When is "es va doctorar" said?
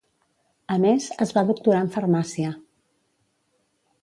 1.25-1.83